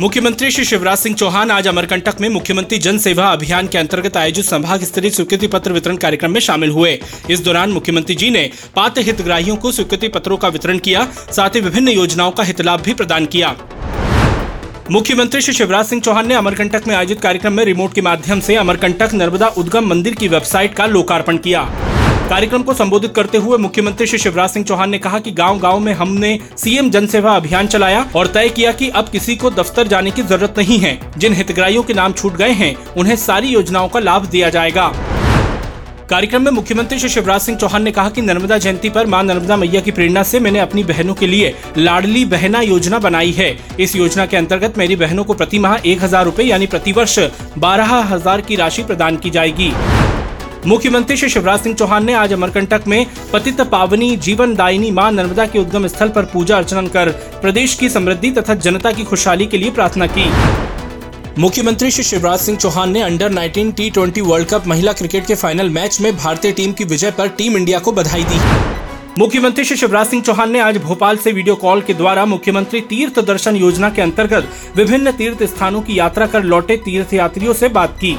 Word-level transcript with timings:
मुख्यमंत्री 0.00 0.50
श्री 0.50 0.64
शिवराज 0.64 0.98
सिंह 0.98 1.14
चौहान 1.16 1.50
आज 1.50 1.66
अमरकंटक 1.68 2.20
में 2.20 2.28
मुख्यमंत्री 2.28 2.76
जन 2.78 2.98
सेवा 2.98 3.24
अभियान 3.26 3.66
के 3.68 3.78
अंतर्गत 3.78 4.16
आयोजित 4.16 4.44
संभाग 4.44 4.84
स्तरीय 4.84 5.10
स्वीकृति 5.10 5.46
पत्र 5.46 5.72
वितरण 5.72 5.96
कार्यक्रम 5.96 6.30
में 6.30 6.40
शामिल 6.40 6.70
हुए। 6.70 6.92
इस 7.30 7.40
दौरान 7.40 7.70
मुख्यमंत्री 7.70 8.14
जी 8.14 8.30
ने 8.30 8.48
पात्र 8.76 9.00
हितग्राहियों 9.00 9.56
को 9.56 9.72
स्वीकृति 9.72 10.08
पत्रों 10.08 10.36
का 10.36 10.48
वितरण 10.48 10.78
किया, 10.78 11.04
साथ 11.30 11.50
ही 11.50 11.60
विभिन्न 11.60 11.88
योजनाओं 11.88 12.30
का 12.30 12.42
हित 12.42 12.60
लाभ 12.60 12.80
भी 12.80 12.94
प्रदान 12.94 13.26
किया। 13.26 13.54
मुख्यमंत्री 14.90 15.40
श्री 15.40 15.54
शिवराज 15.54 15.86
सिंह 15.86 16.02
चौहान 16.02 16.28
ने 16.28 16.34
अमरकंटक 16.34 16.88
में 16.88 16.94
आयोजित 16.96 17.20
कार्यक्रम 17.20 17.52
में 17.52 17.64
रिमोट 17.64 17.94
के 17.94 18.02
माध्यम 18.02 18.40
से 18.40 18.56
अमरकंटक 18.56 19.14
नर्मदा 19.14 19.48
उद्गम 19.48 19.88
मंदिर 19.88 20.14
की 20.14 20.28
वेबसाइट 20.28 20.74
का 20.74 20.86
लोकार्पण 20.86 21.36
किया। 21.38 21.68
कार्यक्रम 22.30 22.62
को 22.62 22.74
संबोधित 22.74 23.12
करते 23.14 23.38
हुए 23.38 23.56
मुख्यमंत्री 23.58 24.06
श्री 24.06 24.18
शिवराज 24.18 24.50
सिंह 24.50 24.64
चौहान 24.64 24.90
ने 24.90 24.98
कहा 24.98 25.18
कि 25.18 25.30
गांव-गांव 25.30 25.78
में 25.78 25.92
हमने 25.92 26.38
सीएम 26.56 26.90
जनसेवा 26.90 27.34
अभियान 27.36 27.66
चलाया 27.66 28.04
और 28.16 28.26
तय 28.26 28.48
किया 28.48 28.72
कि 28.72 28.88
अब 28.90 29.08
किसी 29.08 29.34
को 29.36 29.50
दफ्तर 29.50 29.88
जाने 29.88 30.10
की 30.10 30.22
ज़रूरत 30.22 30.58
नहीं 30.58 30.78
है। 30.78 30.98
जिन 31.18 31.32
हितग्राहियों 31.34 31.82
के 31.82 31.94
नाम 31.94 32.12
छूट 32.12 32.36
गए 32.36 32.50
हैं, 32.52 32.74
उन्हें 32.94 33.16
सारी 33.16 33.48
योजनाओं 33.48 33.88
का 33.88 34.00
लाभ 34.00 34.26
दिया 34.26 34.50
जाएगा। 34.50 34.86
कार्यक्रम 36.10 36.42
में 36.42 36.50
मुख्यमंत्री 36.52 36.98
श्री 36.98 37.08
शिवराज 37.08 37.40
सिंह 37.40 37.58
चौहान 37.58 37.82
ने 37.82 37.90
कहा 37.90 38.10
कि 38.10 38.22
नर्मदा 38.22 38.58
जयंती 38.58 38.90
पर 38.90 39.06
माँ 39.06 39.22
नर्मदा 39.24 39.56
मैया 39.56 39.80
की 39.80 39.90
प्रेरणा 39.90 40.22
से 40.22 40.40
मैंने 40.40 40.58
अपनी 40.58 40.84
बहनों 40.84 41.14
के 41.14 41.26
लिए 41.26 41.54
लाडली 41.78 42.24
बहना 42.26 42.60
योजना 42.60 42.98
बनाई 43.00 43.32
है। 43.32 43.56
इस 43.80 43.96
योजना 43.96 44.26
के 44.26 44.36
अंतर्गत 44.36 44.78
मेरी 44.78 44.96
बहनों 44.96 45.24
को 45.24 45.34
प्रति 45.34 45.58
माह 45.58 45.76
एक 45.84 46.02
हज़ार 46.02 46.24
रूपए 46.24 46.44
यानी 46.44 46.66
प्रतिवर्ष 46.68 47.18
बारह 47.58 47.94
हज़ार 48.12 48.40
की 48.40 48.56
राशि 48.56 48.82
प्रदान 48.82 49.16
की 49.16 49.30
जाएगी। 49.30 49.72
मुख्यमंत्री 50.66 51.16
श्री 51.16 51.28
शिवराज 51.28 51.60
सिंह 51.60 51.74
चौहान 51.74 52.04
ने 52.04 52.12
आज 52.12 52.32
अमरकंटक 52.32 52.82
में 52.86 53.06
पतित 53.32 53.60
पावनी 53.60 54.16
जीवन 54.16 54.54
दायिनी 54.54 54.90
माँ 54.90 55.12
नर्मदा 55.12 55.46
के 55.46 55.58
उद्गम 55.58 55.86
स्थल 55.86 56.08
पर 56.08 56.24
पूजा 56.24 56.56
अर्चना 56.56 56.82
कर 56.86 57.10
प्रदेश 57.42 57.74
की 57.74 57.88
समृद्धि 57.88 58.30
तथा 58.30 58.54
जनता 58.54 58.92
की 58.92 59.04
खुशहाली 59.04 59.46
के 59.46 59.58
लिए 59.58 59.70
प्रार्थना 59.70 60.06
की। 60.06 60.28
मुख्यमंत्री 61.38 61.90
श्री 61.90 62.04
शिवराज 62.04 62.38
सिंह 62.38 62.58
चौहान 62.58 62.90
ने 62.90 63.00
under 63.00 63.32
19 63.32 63.72
T 63.76 63.90
twenty 63.90 64.20
world 64.20 64.48
cup 64.48 64.66
महिला 64.66 64.92
क्रिकेट 64.92 65.26
के 65.26 65.34
फाइनल 65.34 65.70
मैच 65.70 66.00
में 66.00 66.16
भारतीय 66.16 66.52
टीम 66.52 66.72
की 66.72 66.84
विजय 66.84 67.10
पर 67.10 67.28
टीम 67.28 67.56
इंडिया 67.56 67.78
को 67.78 67.92
बधाई 67.92 68.24
दी। 68.24 68.40
मुख्यमंत्री 69.18 69.64
श्री 69.64 69.76
शिवराज 69.76 70.06
सिंह 70.06 70.22
चौहान 70.22 70.50
ने 70.50 70.60
आज 70.60 70.76
भोपाल 70.76 71.16
से 71.16 71.32
वीडियो 71.32 71.54
कॉल 71.54 71.80
के 71.80 71.94
द्वारा 71.94 72.24
मुख्यमंत्री 72.26 72.80
तीर्थ 72.80 73.20
दर्शन 73.20 73.56
योजना 73.56 73.90
के 73.90 74.02
अंतर्गत 74.02 74.52
विभिन्न 74.76 75.12
तीर्थ 75.12 75.42
स्थानों 75.44 75.82
की 75.82 75.98
यात्रा 75.98 76.26
कर 76.26 76.42
लौटे 76.42 76.76
तीर्थ 76.76 77.14
यात्रियों 77.14 77.52
से 77.52 77.68
बात 77.68 77.96
की। 77.96 78.16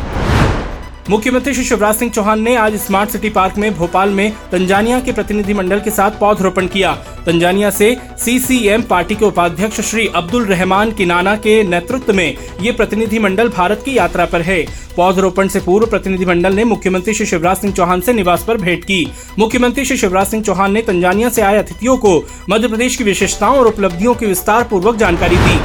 मुख्यमंत्री 1.09 1.53
श्री 1.53 1.63
शिवराज 1.63 1.95
सिंह 1.95 2.11
चौहान 2.11 2.41
ने 2.41 2.55
आज 2.55 2.75
स्मार्ट 2.75 3.09
सिटी 3.09 3.30
पार्क 3.30 3.57
में 3.57 3.73
भोपाल 3.75 4.09
में 4.09 4.31
तंजानिया 4.52 4.99
के 4.99 5.11
प्रतिनिधि 5.11 5.53
मंडल 5.53 5.80
के 5.80 5.91
साथ 5.91 6.19
पौधरोपण 6.19 6.67
किया। 6.67 6.94
तंजानिया 7.25 7.69
से 7.69 7.95
सीसीएम 8.19 8.81
पार्टी 8.81 9.16
के 9.16 9.25
उपाध्यक्ष 9.25 9.81
श्री 9.81 10.07
अब्दुल 10.07 10.45
रहमान 10.45 10.91
किनाना 10.91 11.35
के 11.35 11.61
नेतृत्व 11.63 12.13
में 12.13 12.38
ये 12.61 12.72
प्रतिनिधि 12.72 13.19
मंडल 13.19 13.49
भारत 13.49 13.81
की 13.85 13.97
यात्रा 13.97 14.25
पर 14.25 14.41
है। 14.41 14.61
पौधरोपण 14.95 15.47
से 15.47 15.59
पूर्व 15.59 15.88
प्रतिनिधि 15.88 16.25
मंडल 16.25 16.53
ने 16.53 16.63
मुख्यमंत्री 16.63 17.13
श्री 17.13 17.25
शिवराज 17.25 17.57
सिंह 17.57 17.73
चौहान 17.73 18.02
से 18.02 18.13
निवास 18.13 18.44
पर 18.44 18.57
भेंट 18.57 18.83
की। 18.83 19.05
मुख्यमंत्री 19.39 19.85
श्री 19.85 19.97
शिवराज 19.97 20.27
सिंह 20.27 20.44
चौहान 20.44 20.72
ने 20.72 20.81
तंजानिया 20.81 21.29
से 21.29 21.41
आए 21.41 21.57
अतिथियों 21.57 21.97
को 21.97 22.17
मध्य 22.49 22.67
प्रदेश 22.67 22.95
की 22.95 23.03
विशेषताओं 23.03 23.57
और 23.57 23.67
उपलब्धियों 23.67 24.13
की 24.13 24.25
विस्तार 24.25 24.63
पूर्वक 24.63 24.95
जानकारी 24.95 25.35
दी। 25.38 25.59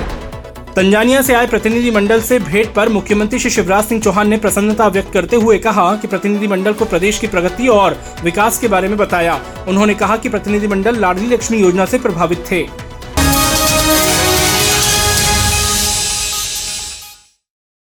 तंजानिया 0.76 1.20
से 1.22 1.34
आए 1.34 1.46
प्रतिनिधिमंडल 1.46 2.20
से 2.20 2.38
भेंट 2.38 2.74
पर 2.74 2.88
मुख्यमंत्री 2.88 3.38
श्री 3.38 3.50
शिवराज 3.50 3.84
सिंह 3.84 4.00
चौहान 4.00 4.28
ने 4.28 4.36
प्रसन्नता 4.36 4.88
व्यक्त 4.88 5.12
करते 5.12 5.36
हुए 5.36 5.58
कहा 5.58 5.94
कि 5.96 6.06
प्रतिनिधिमंडल 6.06 6.72
को 6.72 6.84
प्रदेश 6.84 7.18
की 7.18 7.26
प्रगति 7.26 7.68
और 7.68 7.96
विकास 8.24 8.58
के 8.58 8.68
बारे 8.68 8.88
में 8.88 8.96
बताया। 8.98 9.40
उन्होंने 9.68 9.94
कहा 9.94 10.16
कि 10.16 10.28
प्रतिनिधिमंडल 10.28 10.96
लाडली 10.96 11.26
लक्ष्मी 11.26 11.58
योजना 11.58 11.84
से 11.84 11.98
प्रभावित 11.98 12.44
थे। 12.50 12.85